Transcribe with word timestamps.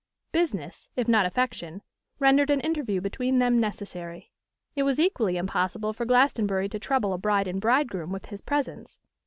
Business, 0.31 0.89
if 0.95 1.07
not 1.07 1.27
affection, 1.27 1.83
rendered 2.17 2.49
an 2.49 2.59
interview 2.61 3.01
between 3.01 3.37
them 3.37 3.59
necessary. 3.59 4.31
It 4.75 4.81
was 4.81 4.99
equally 4.99 5.37
impossible 5.37 5.93
for 5.93 6.05
Glastonbury 6.07 6.67
to 6.69 6.79
trouble 6.79 7.13
a 7.13 7.19
bride 7.19 7.47
and 7.47 7.61
bridegroom 7.61 8.11
with 8.11 8.25
his 8.25 8.41
presence. 8.41 8.97